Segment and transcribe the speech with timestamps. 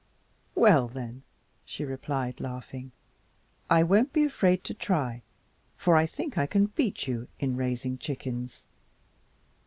[0.55, 1.21] "Well, then,"
[1.63, 2.91] she replied, laughing,
[3.69, 5.21] "I won't be afraid to try,
[5.77, 8.65] for I think I can beat you in raising chickens.